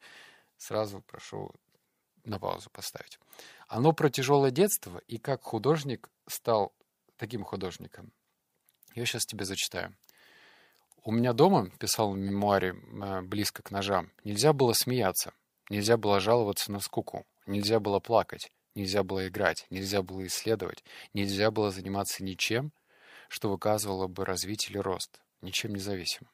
Сразу 0.58 1.02
прошу 1.02 1.52
на 2.24 2.40
паузу 2.40 2.70
поставить. 2.70 3.20
Оно 3.68 3.94
про 3.94 4.10
тяжелое 4.10 4.52
детство 4.52 5.02
и 5.08 5.18
как 5.18 5.44
художник 5.44 6.10
стал 6.28 6.74
таким 7.18 7.44
художником. 7.44 8.12
Я 8.96 9.06
сейчас 9.06 9.26
тебе 9.26 9.46
зачитаю. 9.46 9.96
У 11.04 11.12
меня 11.12 11.34
дома, 11.34 11.70
писал 11.80 12.12
в 12.12 12.18
мемуаре 12.18 12.76
э, 12.76 13.22
близко 13.22 13.64
к 13.64 13.72
ножам, 13.72 14.12
нельзя 14.24 14.52
было 14.52 14.74
смеяться, 14.74 15.34
нельзя 15.70 15.96
было 15.96 16.20
жаловаться 16.20 16.72
на 16.72 16.82
скуку, 16.82 17.26
нельзя 17.46 17.80
было 17.80 18.00
плакать, 18.00 18.52
нельзя 18.76 19.04
было 19.04 19.28
играть, 19.28 19.66
нельзя 19.70 20.02
было 20.02 20.28
исследовать, 20.28 20.84
нельзя 21.14 21.50
было 21.50 21.72
заниматься 21.72 22.24
ничем, 22.24 22.74
что 23.30 23.50
выказывало 23.50 24.08
бы 24.08 24.26
развитие 24.26 24.72
или 24.72 24.80
рост, 24.80 25.22
ничем 25.42 25.74
не 25.74 25.80
зависим. 25.80 26.28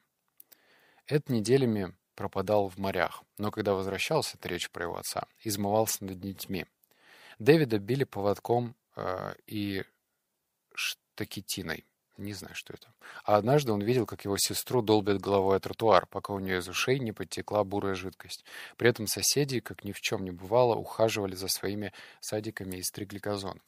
Это 1.06 1.32
неделями 1.32 1.94
пропадал 2.14 2.68
в 2.68 2.78
морях, 2.78 3.22
но 3.38 3.50
когда 3.50 3.74
возвращался, 3.74 4.36
это 4.36 4.48
речь 4.48 4.70
про 4.70 4.84
его 4.84 4.96
отца, 4.96 5.26
измывался 5.42 6.04
над 6.04 6.20
детьми. 6.20 6.66
Дэвида 7.38 7.78
били 7.78 8.04
поводком 8.04 8.74
э, 8.96 9.34
и 9.46 9.84
штакетиной. 10.74 11.84
Не 12.16 12.32
знаю, 12.32 12.54
что 12.54 12.72
это. 12.72 12.94
А 13.24 13.36
однажды 13.36 13.72
он 13.72 13.82
видел, 13.82 14.06
как 14.06 14.24
его 14.24 14.36
сестру 14.38 14.82
долбят 14.82 15.20
головой 15.20 15.56
о 15.56 15.60
тротуар, 15.60 16.06
пока 16.06 16.32
у 16.32 16.38
нее 16.38 16.58
из 16.58 16.68
ушей 16.68 17.00
не 17.00 17.10
подтекла 17.10 17.64
бурая 17.64 17.96
жидкость. 17.96 18.44
При 18.76 18.88
этом 18.88 19.08
соседи, 19.08 19.58
как 19.58 19.82
ни 19.82 19.90
в 19.90 20.00
чем 20.00 20.22
не 20.22 20.30
бывало, 20.30 20.76
ухаживали 20.76 21.34
за 21.34 21.48
своими 21.48 21.92
садиками 22.20 22.76
и 22.76 22.82
стригли 22.82 23.18
газон. 23.18 23.60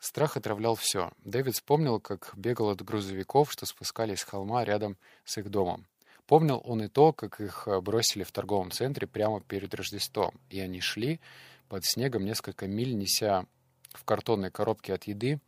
Страх 0.00 0.36
отравлял 0.36 0.74
все. 0.74 1.12
Дэвид 1.24 1.54
вспомнил, 1.54 2.00
как 2.00 2.32
бегал 2.34 2.70
от 2.70 2.82
грузовиков, 2.82 3.52
что 3.52 3.64
спускались 3.64 4.20
с 4.20 4.24
холма 4.24 4.64
рядом 4.64 4.96
с 5.24 5.38
их 5.38 5.48
домом. 5.48 5.86
Помнил 6.26 6.62
он 6.64 6.82
и 6.82 6.88
то, 6.88 7.12
как 7.12 7.40
их 7.40 7.68
э, 7.68 7.80
бросили 7.80 8.22
в 8.22 8.32
торговом 8.32 8.70
центре 8.70 9.06
прямо 9.06 9.40
перед 9.40 9.74
Рождеством, 9.74 10.34
и 10.48 10.58
они 10.58 10.80
шли 10.80 11.20
под 11.68 11.84
снегом 11.84 12.24
несколько 12.24 12.66
миль, 12.66 12.94
неся 12.94 13.46
в 13.92 14.04
картонной 14.04 14.50
коробке 14.50 14.94
от 14.94 15.04
еды 15.04 15.40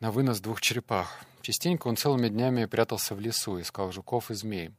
на 0.00 0.10
вынос 0.10 0.40
двух 0.40 0.60
черепах. 0.60 1.24
Частенько 1.42 1.86
он 1.86 1.96
целыми 1.96 2.28
днями 2.28 2.64
прятался 2.64 3.14
в 3.14 3.20
лесу, 3.20 3.60
искал 3.60 3.92
жуков 3.92 4.30
и 4.30 4.34
змей. 4.34 4.70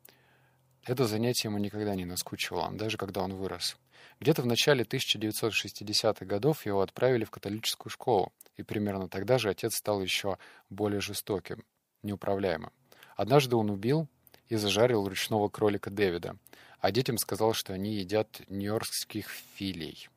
Это 0.83 1.07
занятие 1.07 1.47
ему 1.47 1.59
никогда 1.59 1.95
не 1.95 2.03
наскучивало, 2.03 2.69
даже 2.73 2.97
когда 2.97 3.21
он 3.21 3.33
вырос. 3.35 3.77
Где-то 4.19 4.41
в 4.41 4.45
начале 4.45 4.83
1960-х 4.83 6.25
годов 6.25 6.65
его 6.65 6.81
отправили 6.81 7.23
в 7.23 7.31
католическую 7.31 7.89
школу, 7.89 8.33
и 8.57 8.63
примерно 8.63 9.07
тогда 9.07 9.37
же 9.37 9.49
отец 9.49 9.75
стал 9.75 10.01
еще 10.01 10.37
более 10.69 10.99
жестоким, 10.99 11.63
неуправляемым. 12.03 12.71
Однажды 13.15 13.55
он 13.55 13.69
убил 13.69 14.09
и 14.53 14.57
зажарил 14.57 15.07
ручного 15.07 15.49
кролика 15.49 15.89
Дэвида, 15.89 16.37
а 16.79 16.91
детям 16.91 17.17
сказал, 17.17 17.53
что 17.53 17.73
они 17.73 17.95
едят 17.95 18.41
нью-йоркских 18.49 19.27
филей. 19.55 20.09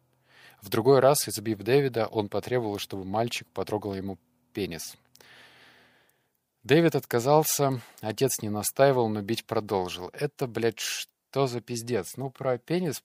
В 0.60 0.68
другой 0.68 1.00
раз, 1.00 1.26
избив 1.28 1.58
Дэвида, 1.58 2.06
он 2.06 2.28
потребовал, 2.28 2.78
чтобы 2.78 3.04
мальчик 3.04 3.48
потрогал 3.48 3.94
ему 3.94 4.18
пенис. 4.52 4.96
Дэвид 6.64 6.96
отказался, 6.96 7.80
отец 8.00 8.42
не 8.42 8.50
настаивал, 8.50 9.08
но 9.08 9.22
бить 9.22 9.46
продолжил. 9.46 10.10
Это, 10.12 10.46
блядь, 10.46 10.80
что 10.80 11.46
за 11.46 11.60
пиздец? 11.60 12.16
Ну, 12.16 12.30
про 12.30 12.58
пенис, 12.58 13.02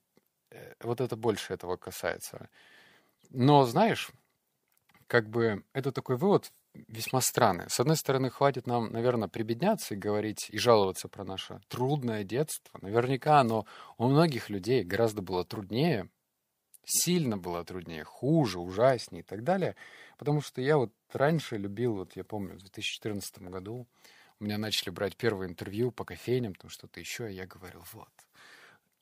э, 0.50 0.74
вот 0.80 1.00
это 1.00 1.16
больше 1.16 1.54
этого 1.54 1.76
касается. 1.76 2.50
Но, 3.30 3.64
знаешь, 3.64 4.10
как 5.06 5.30
бы 5.30 5.64
это 5.72 5.92
такой 5.92 6.16
вывод 6.16 6.52
весьма 6.74 7.20
странный. 7.20 7.68
С 7.68 7.80
одной 7.80 7.96
стороны, 7.96 8.30
хватит 8.30 8.66
нам, 8.66 8.90
наверное, 8.92 9.28
прибедняться 9.28 9.94
и 9.94 9.98
говорить, 9.98 10.48
и 10.50 10.58
жаловаться 10.58 11.08
про 11.08 11.24
наше 11.24 11.60
трудное 11.68 12.24
детство. 12.24 12.78
Наверняка 12.80 13.40
оно 13.40 13.66
у 13.98 14.08
многих 14.08 14.50
людей 14.50 14.84
гораздо 14.84 15.22
было 15.22 15.44
труднее, 15.44 16.08
сильно 16.84 17.36
было 17.36 17.64
труднее, 17.64 18.04
хуже, 18.04 18.58
ужаснее 18.58 19.22
и 19.22 19.24
так 19.24 19.44
далее. 19.44 19.76
Потому 20.18 20.40
что 20.40 20.60
я 20.60 20.76
вот 20.76 20.92
раньше 21.12 21.56
любил, 21.56 21.94
вот 21.94 22.16
я 22.16 22.24
помню, 22.24 22.54
в 22.54 22.60
2014 22.60 23.38
году 23.42 23.86
у 24.40 24.44
меня 24.44 24.58
начали 24.58 24.90
брать 24.90 25.16
первое 25.16 25.46
интервью 25.46 25.92
по 25.92 26.04
кофейням, 26.04 26.54
там 26.54 26.70
что-то 26.70 27.00
еще, 27.00 27.30
и 27.30 27.36
я 27.36 27.46
говорил, 27.46 27.84
вот, 27.92 28.10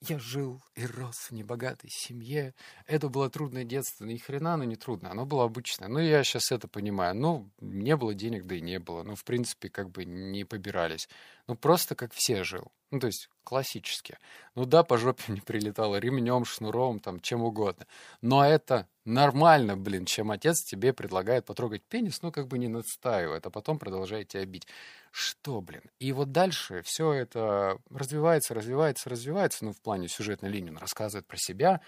я 0.00 0.18
жил 0.18 0.62
и 0.76 0.86
рос 0.86 1.28
в 1.28 1.32
небогатой 1.32 1.90
семье. 1.90 2.54
Это 2.86 3.08
было 3.10 3.28
трудное 3.28 3.64
детство. 3.64 4.04
Ни 4.06 4.16
хрена 4.16 4.54
оно 4.54 4.64
не 4.64 4.76
трудно. 4.76 5.10
Оно 5.10 5.26
было 5.26 5.44
обычное. 5.44 5.88
Ну, 5.88 5.98
я 5.98 6.24
сейчас 6.24 6.52
это 6.52 6.68
понимаю. 6.68 7.14
Ну, 7.14 7.50
не 7.60 7.96
было 7.96 8.14
денег, 8.14 8.46
да 8.46 8.54
и 8.54 8.62
не 8.62 8.78
было. 8.78 9.02
Ну, 9.02 9.14
в 9.14 9.24
принципе, 9.24 9.68
как 9.68 9.90
бы 9.90 10.06
не 10.06 10.44
побирались. 10.44 11.08
Ну, 11.50 11.56
просто 11.56 11.96
как 11.96 12.12
все 12.14 12.44
жил. 12.44 12.70
Ну, 12.92 13.00
то 13.00 13.08
есть 13.08 13.28
классически. 13.42 14.18
Ну 14.54 14.66
да, 14.66 14.84
по 14.84 14.96
жопе 14.98 15.24
не 15.32 15.40
прилетало 15.40 15.96
ремнем, 15.96 16.44
шнуром, 16.44 17.00
там, 17.00 17.18
чем 17.18 17.42
угодно. 17.42 17.88
Но 18.20 18.46
это 18.46 18.86
нормально, 19.04 19.76
блин, 19.76 20.04
чем 20.04 20.30
отец 20.30 20.62
тебе 20.62 20.92
предлагает 20.92 21.44
потрогать 21.46 21.82
пенис, 21.82 22.22
ну, 22.22 22.30
как 22.30 22.46
бы 22.46 22.56
не 22.56 22.68
настаивает, 22.68 23.44
а 23.46 23.50
потом 23.50 23.80
продолжает 23.80 24.28
тебя 24.28 24.44
бить. 24.44 24.68
Что, 25.10 25.60
блин? 25.60 25.82
И 25.98 26.12
вот 26.12 26.30
дальше 26.30 26.82
все 26.82 27.12
это 27.14 27.78
развивается, 27.90 28.54
развивается, 28.54 29.10
развивается, 29.10 29.64
ну, 29.64 29.72
в 29.72 29.80
плане 29.80 30.06
сюжетной 30.06 30.50
линии 30.50 30.70
он 30.70 30.78
рассказывает 30.78 31.26
про 31.26 31.36
себя. 31.36 31.80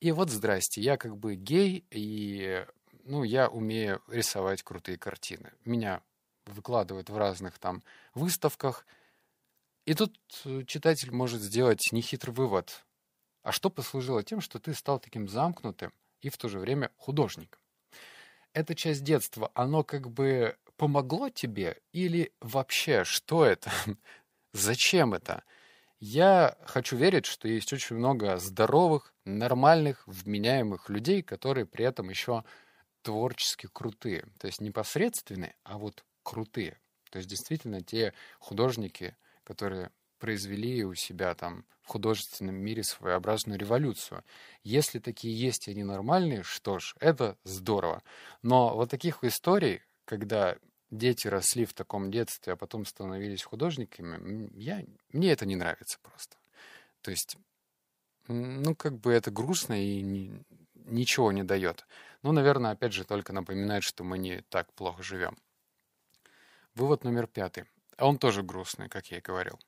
И 0.00 0.12
вот, 0.12 0.30
здрасте, 0.30 0.80
я 0.80 0.96
как 0.96 1.18
бы 1.18 1.34
гей, 1.34 1.84
и, 1.90 2.64
ну, 3.04 3.22
я 3.22 3.50
умею 3.50 4.00
рисовать 4.08 4.62
крутые 4.62 4.96
картины. 4.96 5.52
Меня 5.66 6.00
выкладывают 6.46 7.10
в 7.10 7.18
разных 7.18 7.58
там 7.58 7.82
выставках— 8.14 8.86
и 9.84 9.94
тут 9.94 10.18
э, 10.44 10.64
читатель 10.66 11.10
может 11.12 11.40
сделать 11.40 11.88
нехитрый 11.92 12.34
вывод. 12.34 12.84
А 13.42 13.52
что 13.52 13.70
послужило 13.70 14.22
тем, 14.22 14.40
что 14.40 14.58
ты 14.58 14.74
стал 14.74 14.98
таким 14.98 15.28
замкнутым 15.28 15.92
и 16.20 16.28
в 16.28 16.36
то 16.36 16.48
же 16.48 16.58
время 16.58 16.90
художником? 16.96 17.60
Эта 18.52 18.74
часть 18.74 19.04
детства, 19.04 19.50
оно 19.54 19.84
как 19.84 20.10
бы 20.10 20.56
помогло 20.76 21.30
тебе 21.30 21.80
или 21.92 22.32
вообще 22.40 23.04
что 23.04 23.44
это? 23.44 23.70
Зачем 24.52 25.14
это? 25.14 25.44
Я 26.00 26.56
хочу 26.64 26.96
верить, 26.96 27.26
что 27.26 27.46
есть 27.46 27.72
очень 27.72 27.96
много 27.96 28.38
здоровых, 28.38 29.14
нормальных, 29.24 30.02
вменяемых 30.06 30.88
людей, 30.88 31.22
которые 31.22 31.66
при 31.66 31.84
этом 31.84 32.08
еще 32.08 32.44
творчески 33.02 33.68
крутые. 33.72 34.26
То 34.38 34.46
есть 34.46 34.60
не 34.60 34.70
посредственные, 34.70 35.54
а 35.62 35.78
вот 35.78 36.04
крутые. 36.22 36.80
То 37.10 37.18
есть 37.18 37.28
действительно 37.28 37.82
те 37.82 38.14
художники, 38.38 39.16
которые 39.44 39.90
произвели 40.18 40.84
у 40.84 40.94
себя 40.94 41.34
там 41.34 41.64
в 41.82 41.88
художественном 41.88 42.54
мире 42.54 42.84
своеобразную 42.84 43.58
революцию. 43.58 44.22
Если 44.62 44.98
такие 44.98 45.36
есть 45.36 45.66
и 45.66 45.72
они 45.72 45.82
нормальные, 45.82 46.42
что 46.42 46.78
ж, 46.78 46.94
это 47.00 47.36
здорово. 47.42 48.02
Но 48.42 48.74
вот 48.76 48.90
таких 48.90 49.24
историй, 49.24 49.80
когда 50.04 50.56
дети 50.90 51.26
росли 51.26 51.64
в 51.64 51.72
таком 51.72 52.10
детстве, 52.10 52.52
а 52.52 52.56
потом 52.56 52.84
становились 52.84 53.42
художниками, 53.42 54.50
я, 54.54 54.84
мне 55.12 55.32
это 55.32 55.46
не 55.46 55.56
нравится 55.56 55.98
просто. 56.02 56.36
То 57.00 57.10
есть, 57.10 57.36
ну, 58.28 58.74
как 58.74 58.98
бы 58.98 59.12
это 59.12 59.30
грустно 59.30 59.82
и 59.82 60.02
ни, 60.02 60.44
ничего 60.74 61.32
не 61.32 61.42
дает. 61.42 61.86
Ну, 62.22 62.32
наверное, 62.32 62.72
опять 62.72 62.92
же, 62.92 63.04
только 63.04 63.32
напоминает, 63.32 63.82
что 63.82 64.04
мы 64.04 64.18
не 64.18 64.42
так 64.42 64.72
плохо 64.74 65.02
живем. 65.02 65.38
Вывод 66.74 67.04
номер 67.04 67.26
пятый. 67.26 67.64
А 68.00 68.06
он 68.06 68.18
тоже 68.18 68.42
грустный, 68.42 68.88
как 68.88 69.06
я 69.08 69.18
и 69.18 69.20
говорил. 69.20 69.58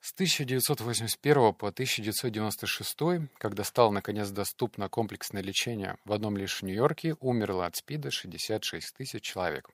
С 0.00 0.12
1981 0.14 1.54
по 1.54 1.68
1996, 1.68 3.28
когда 3.38 3.62
стало 3.62 3.90
наконец 3.90 4.30
доступно 4.30 4.88
комплексное 4.88 5.42
лечение, 5.42 5.96
в 6.04 6.12
одном 6.12 6.36
лишь 6.36 6.62
Нью-Йорке 6.62 7.16
умерло 7.20 7.66
от 7.66 7.76
СПИДа 7.76 8.10
66 8.10 8.96
тысяч 8.96 9.22
человек. 9.22 9.70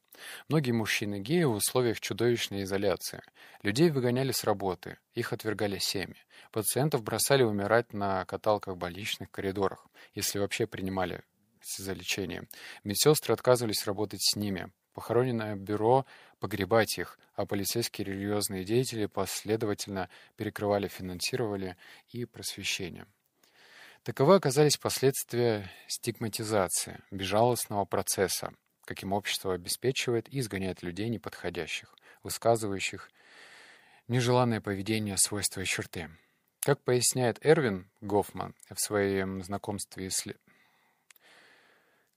Многие 0.49 0.73
мужчины-геи 0.73 1.45
в 1.45 1.53
условиях 1.53 2.01
чудовищной 2.01 2.65
изоляции. 2.65 3.23
Людей 3.63 3.91
выгоняли 3.91 4.33
с 4.33 4.45
работы, 4.45 4.99
их 5.15 5.33
отвергали 5.33 5.79
семьи. 5.79 6.17
Пациентов 6.53 7.03
бросали 7.03 7.43
умирать 7.43 7.95
на 7.95 8.25
каталках 8.27 8.75
в 8.75 8.79
больничных 8.79 9.31
коридорах, 9.31 9.87
если 10.15 10.39
вообще 10.39 10.67
принимали 10.67 11.23
за 11.77 11.93
лечение. 11.93 12.49
Медсестры 12.85 13.33
отказывались 13.33 13.87
работать 13.87 14.23
с 14.23 14.37
ними. 14.37 14.71
Похороненное 14.93 15.55
бюро 15.55 16.07
погребать 16.41 16.99
их, 16.99 17.19
а 17.35 17.47
полицейские 17.47 18.07
религиозные 18.07 18.65
деятели 18.65 19.07
последовательно 19.07 20.09
перекрывали 20.37 20.89
финансирование 20.89 21.77
и 22.11 22.25
просвещение. 22.25 23.07
Таковы 24.03 24.37
оказались 24.37 24.77
последствия 24.77 25.71
стигматизации, 25.87 27.01
безжалостного 27.11 27.85
процесса, 27.85 28.55
каким 28.85 29.13
общество 29.13 29.55
обеспечивает 29.55 30.33
и 30.33 30.39
изгоняет 30.39 30.83
людей 30.83 31.09
неподходящих, 31.09 31.95
высказывающих 32.23 33.11
нежеланное 34.07 34.61
поведение, 34.61 35.17
свойства 35.19 35.61
и 35.61 35.67
черты. 35.67 36.09
Как 36.61 36.83
поясняет 36.83 37.39
Эрвин 37.43 37.91
Гофман 38.01 38.55
в 38.75 38.81
своем 38.81 39.43
знакомстве 39.43 40.11
с... 40.11 40.25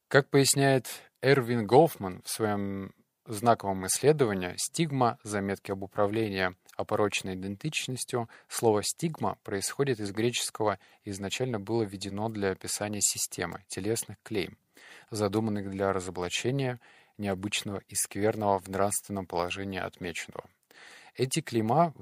Как 0.08 0.30
поясняет 0.30 0.88
Эрвин 1.22 1.68
Гофман 1.68 2.22
в 2.24 2.30
своем 2.30 2.94
знаковом 3.26 3.86
исследовании 3.88 4.56
«Стигма. 4.58 5.18
Заметки 5.24 5.72
об 5.72 5.84
управлении 5.84 6.56
опороченной 6.76 7.36
идентичностью» 7.36 8.30
слово 8.48 8.84
«стигма» 8.84 9.38
происходит 9.44 10.00
из 10.00 10.12
греческого 10.12 10.80
и 11.04 11.12
изначально 11.12 11.60
было 11.60 11.84
введено 11.84 12.30
для 12.30 12.52
описания 12.52 13.02
системы 13.02 13.64
телесных 13.68 14.18
клейм, 14.24 14.58
задуманных 15.10 15.70
для 15.70 15.94
разоблачения 15.94 16.80
необычного 17.18 17.82
и 17.88 17.96
скверного 17.96 18.60
в 18.60 18.68
нравственном 18.68 19.26
положении 19.26 19.80
отмеченного. 19.80 20.50
Эти 21.16 21.42
клейма, 21.42 21.94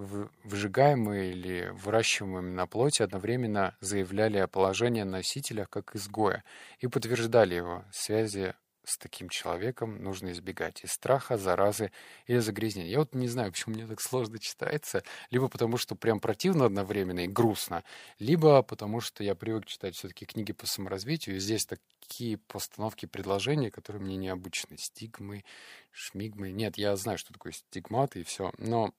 выжигаемые 0.43 1.31
или 1.31 1.69
выращиваемые 1.73 2.53
на 2.53 2.67
плоти, 2.67 3.01
одновременно 3.01 3.75
заявляли 3.81 4.37
о 4.37 4.47
положении 4.47 5.01
носителя 5.01 5.65
как 5.65 5.95
изгоя 5.95 6.43
и 6.79 6.87
подтверждали 6.87 7.55
его 7.55 7.83
связи 7.91 8.53
с 8.89 8.97
таким 8.97 9.29
человеком 9.29 10.03
нужно 10.03 10.31
избегать 10.31 10.83
из 10.83 10.91
страха, 10.91 11.37
заразы 11.37 11.91
или 12.25 12.39
загрязнения. 12.39 12.89
Я 12.89 12.99
вот 12.99 13.13
не 13.13 13.27
знаю, 13.27 13.51
почему 13.51 13.75
мне 13.75 13.87
так 13.87 14.01
сложно 14.01 14.39
читается. 14.39 15.03
Либо 15.29 15.47
потому, 15.47 15.77
что 15.77 15.95
прям 15.95 16.19
противно 16.19 16.65
одновременно 16.65 17.21
и 17.21 17.27
грустно, 17.27 17.83
либо 18.17 18.61
потому, 18.63 18.99
что 19.01 19.23
я 19.23 19.35
привык 19.35 19.65
читать 19.65 19.95
все-таки 19.95 20.25
книги 20.25 20.51
по 20.51 20.65
саморазвитию, 20.65 21.35
и 21.35 21.39
здесь 21.39 21.65
такие 21.65 22.37
постановки 22.37 23.05
предложений, 23.05 23.69
которые 23.69 24.01
мне 24.01 24.17
необычны. 24.17 24.77
Стигмы, 24.77 25.43
шмигмы. 25.91 26.51
Нет, 26.51 26.77
я 26.77 26.95
знаю, 26.95 27.17
что 27.17 27.33
такое 27.33 27.53
стигматы 27.53 28.21
и 28.21 28.23
все. 28.23 28.51
Но, 28.57 28.93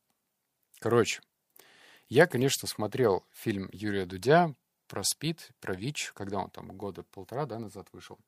короче, 0.79 1.21
я, 2.09 2.27
конечно, 2.27 2.67
смотрел 2.67 3.25
фильм 3.33 3.69
Юрия 3.73 4.07
Дудя 4.07 4.55
про 4.89 5.05
СПИД, 5.05 5.51
про 5.61 5.75
ВИЧ, 5.75 6.13
когда 6.15 6.39
он 6.39 6.51
там 6.51 6.69
года 6.77 7.05
полтора 7.05 7.47
да, 7.47 7.59
назад 7.59 7.89
вышел 7.93 8.19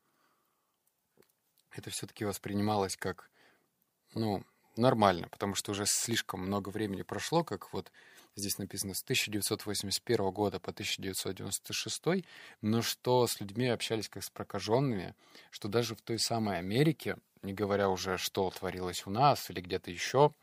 это 1.75 1.89
все-таки 1.89 2.25
воспринималось 2.25 2.95
как, 2.95 3.29
ну, 4.13 4.43
нормально, 4.75 5.27
потому 5.29 5.55
что 5.55 5.71
уже 5.71 5.85
слишком 5.85 6.41
много 6.41 6.69
времени 6.69 7.03
прошло, 7.03 7.43
как 7.43 7.73
вот 7.73 7.91
здесь 8.35 8.57
написано, 8.57 8.93
с 8.93 9.03
1981 9.03 10.31
года 10.31 10.59
по 10.59 10.71
1996, 10.71 12.25
но 12.61 12.81
что 12.81 13.27
с 13.27 13.39
людьми 13.39 13.67
общались 13.67 14.09
как 14.09 14.23
с 14.23 14.29
прокаженными, 14.29 15.15
что 15.51 15.67
даже 15.67 15.95
в 15.95 16.01
той 16.01 16.19
самой 16.19 16.57
Америке, 16.57 17.17
не 17.41 17.53
говоря 17.53 17.89
уже, 17.89 18.17
что 18.17 18.49
творилось 18.49 19.05
у 19.05 19.09
нас 19.09 19.49
или 19.49 19.61
где-то 19.61 19.91
еще, 19.91 20.33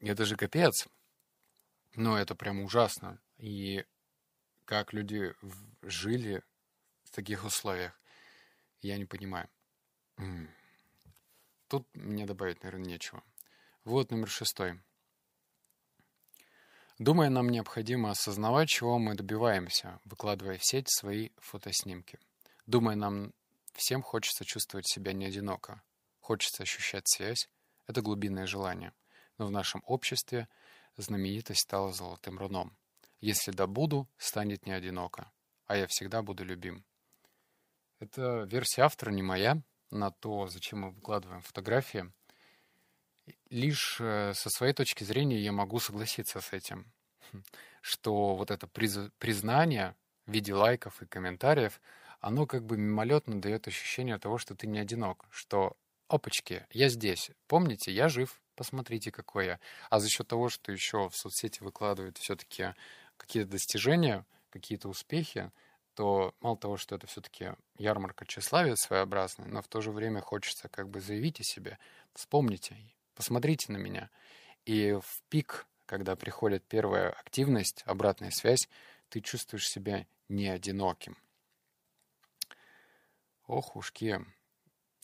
это 0.00 0.24
же 0.24 0.36
капец. 0.36 0.88
Ну, 1.94 2.16
это 2.16 2.34
прям 2.34 2.60
ужасно. 2.60 3.20
И 3.38 3.84
как 4.64 4.92
люди 4.92 5.34
жили 5.82 6.42
в 7.04 7.10
таких 7.10 7.44
условиях, 7.44 8.00
я 8.80 8.96
не 8.96 9.04
понимаю. 9.04 9.48
Тут 11.68 11.88
мне 11.94 12.26
добавить, 12.26 12.62
наверное, 12.62 12.86
нечего. 12.86 13.22
Вот 13.84 14.10
номер 14.10 14.28
шестой. 14.28 14.78
Думаю, 16.98 17.30
нам 17.30 17.48
необходимо 17.48 18.10
осознавать, 18.10 18.68
чего 18.68 18.98
мы 18.98 19.14
добиваемся, 19.14 19.98
выкладывая 20.04 20.58
в 20.58 20.64
сеть 20.64 20.90
свои 20.90 21.30
фотоснимки. 21.38 22.18
Думаю, 22.66 22.98
нам 22.98 23.32
всем 23.72 24.02
хочется 24.02 24.44
чувствовать 24.44 24.86
себя 24.86 25.12
не 25.12 25.24
одиноко. 25.24 25.82
Хочется 26.20 26.62
ощущать 26.62 27.08
связь. 27.08 27.48
Это 27.86 28.02
глубинное 28.02 28.46
желание. 28.46 28.92
Но 29.38 29.46
в 29.46 29.50
нашем 29.50 29.82
обществе 29.86 30.48
знаменитость 30.96 31.62
стала 31.62 31.92
золотым 31.92 32.38
руном. 32.38 32.76
Если 33.20 33.50
добуду, 33.50 34.06
станет 34.18 34.66
не 34.66 34.72
одиноко. 34.72 35.32
А 35.66 35.76
я 35.76 35.86
всегда 35.86 36.22
буду 36.22 36.44
любим. 36.44 36.84
Это 37.98 38.42
версия 38.42 38.82
автора, 38.82 39.10
не 39.10 39.22
моя 39.22 39.62
на 39.92 40.10
то, 40.10 40.48
зачем 40.48 40.80
мы 40.80 40.90
выкладываем 40.90 41.42
фотографии, 41.42 42.10
лишь 43.50 43.98
э, 44.00 44.32
со 44.34 44.50
своей 44.50 44.72
точки 44.72 45.04
зрения 45.04 45.38
я 45.38 45.52
могу 45.52 45.78
согласиться 45.78 46.40
с 46.40 46.52
этим, 46.52 46.90
что 47.80 48.34
вот 48.34 48.50
это 48.50 48.66
признание 48.66 49.94
в 50.26 50.32
виде 50.32 50.54
лайков 50.54 51.02
и 51.02 51.06
комментариев, 51.06 51.80
оно 52.20 52.46
как 52.46 52.64
бы 52.64 52.76
мимолетно 52.76 53.40
дает 53.40 53.68
ощущение 53.68 54.18
того, 54.18 54.38
что 54.38 54.54
ты 54.54 54.66
не 54.66 54.78
одинок, 54.78 55.26
что 55.30 55.76
опачки, 56.08 56.66
я 56.70 56.88
здесь, 56.88 57.30
помните, 57.46 57.92
я 57.92 58.08
жив, 58.08 58.40
посмотрите, 58.54 59.10
какой 59.10 59.46
я. 59.46 59.60
А 59.90 59.98
за 59.98 60.08
счет 60.08 60.28
того, 60.28 60.48
что 60.48 60.70
еще 60.72 61.08
в 61.08 61.16
соцсети 61.16 61.62
выкладывают 61.62 62.18
все-таки 62.18 62.74
какие-то 63.16 63.50
достижения, 63.50 64.24
какие-то 64.50 64.88
успехи, 64.88 65.50
то 65.94 66.34
мало 66.40 66.56
того, 66.56 66.76
что 66.76 66.94
это 66.94 67.06
все-таки 67.06 67.52
ярмарка 67.76 68.24
тщеславия 68.24 68.76
своеобразная, 68.76 69.48
но 69.48 69.62
в 69.62 69.68
то 69.68 69.80
же 69.80 69.90
время 69.90 70.20
хочется 70.20 70.68
как 70.68 70.88
бы 70.88 71.00
заявить 71.00 71.40
о 71.40 71.44
себе, 71.44 71.78
вспомните, 72.14 72.76
посмотрите 73.14 73.72
на 73.72 73.76
меня. 73.76 74.10
И 74.64 74.92
в 74.92 75.22
пик, 75.28 75.66
когда 75.86 76.16
приходит 76.16 76.64
первая 76.64 77.10
активность, 77.10 77.82
обратная 77.84 78.30
связь, 78.30 78.68
ты 79.08 79.20
чувствуешь 79.20 79.68
себя 79.68 80.06
не 80.28 80.48
одиноким. 80.48 81.16
Ох 83.46 83.76
ушки. 83.76 84.24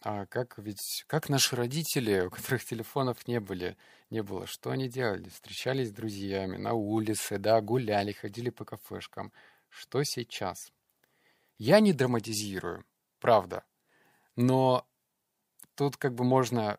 А 0.02 0.26
как 0.26 0.58
ведь, 0.58 1.04
как 1.08 1.28
наши 1.28 1.56
родители, 1.56 2.20
у 2.20 2.30
которых 2.30 2.64
телефонов 2.64 3.26
не 3.26 3.40
были, 3.40 3.76
не 4.10 4.22
было, 4.22 4.46
что 4.46 4.70
они 4.70 4.88
делали? 4.88 5.28
Встречались 5.28 5.88
с 5.88 5.92
друзьями 5.92 6.56
на 6.56 6.72
улице, 6.72 7.38
да, 7.38 7.60
гуляли, 7.60 8.12
ходили 8.12 8.50
по 8.50 8.64
кафешкам. 8.64 9.32
Что 9.68 10.04
сейчас? 10.04 10.72
Я 11.58 11.80
не 11.80 11.92
драматизирую, 11.92 12.84
правда. 13.20 13.64
Но 14.36 14.86
тут 15.74 15.96
как 15.96 16.14
бы 16.14 16.24
можно 16.24 16.78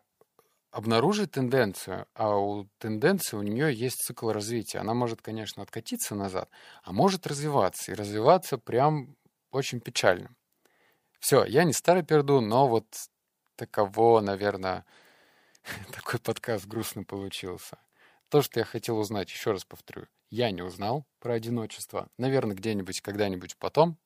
обнаружить 0.70 1.32
тенденцию, 1.32 2.06
а 2.14 2.36
у 2.36 2.64
тенденции 2.78 3.36
у 3.36 3.42
нее 3.42 3.74
есть 3.74 3.98
цикл 3.98 4.30
развития. 4.30 4.78
Она 4.78 4.94
может, 4.94 5.20
конечно, 5.20 5.62
откатиться 5.62 6.14
назад, 6.14 6.48
а 6.82 6.92
может 6.92 7.26
развиваться. 7.26 7.92
И 7.92 7.94
развиваться 7.94 8.56
прям 8.56 9.16
очень 9.50 9.80
печально. 9.80 10.34
Все, 11.18 11.44
я 11.44 11.64
не 11.64 11.72
старый 11.72 12.02
перду, 12.02 12.40
но 12.40 12.66
вот 12.66 12.86
таково, 13.56 14.20
наверное, 14.20 14.86
такой 15.92 16.20
подкаст 16.20 16.66
грустный 16.66 17.04
получился. 17.04 17.78
То, 18.30 18.42
что 18.42 18.60
я 18.60 18.64
хотел 18.64 18.96
узнать, 18.98 19.30
еще 19.30 19.50
раз 19.50 19.64
повторю, 19.64 20.06
я 20.30 20.50
не 20.52 20.62
узнал 20.62 21.04
про 21.18 21.34
одиночество. 21.34 22.08
Наверное, 22.16 22.56
где-нибудь, 22.56 23.00
когда-нибудь 23.00 23.56
потом 23.58 23.98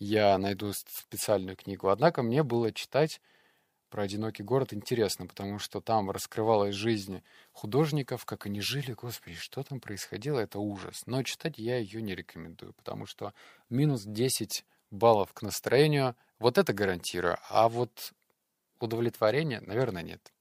я 0.00 0.36
найду 0.38 0.72
специальную 0.72 1.56
книгу. 1.56 1.88
Однако 1.88 2.22
мне 2.22 2.42
было 2.42 2.72
читать 2.72 3.20
про 3.90 4.02
одинокий 4.02 4.42
город 4.42 4.72
интересно, 4.72 5.26
потому 5.26 5.58
что 5.58 5.80
там 5.80 6.10
раскрывалась 6.10 6.74
жизнь 6.74 7.22
художников, 7.52 8.24
как 8.24 8.46
они 8.46 8.60
жили, 8.60 8.92
господи, 8.92 9.36
что 9.36 9.62
там 9.62 9.80
происходило, 9.80 10.40
это 10.40 10.58
ужас. 10.58 11.02
Но 11.06 11.22
читать 11.22 11.58
я 11.58 11.76
ее 11.76 12.00
не 12.00 12.14
рекомендую, 12.14 12.72
потому 12.74 13.06
что 13.06 13.34
минус 13.68 14.04
10 14.04 14.64
баллов 14.90 15.32
к 15.32 15.42
настроению, 15.42 16.16
вот 16.38 16.56
это 16.56 16.72
гарантирую, 16.72 17.36
а 17.48 17.68
вот 17.68 18.12
удовлетворение, 18.80 19.60
наверное, 19.60 20.02
нет. 20.02 20.32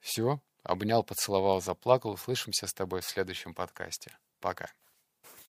Все, 0.00 0.40
обнял, 0.62 1.02
поцеловал, 1.02 1.60
заплакал. 1.60 2.12
Услышимся 2.12 2.66
с 2.66 2.74
тобой 2.74 3.00
в 3.00 3.06
следующем 3.06 3.54
подкасте. 3.54 4.16
Пока. 4.40 4.68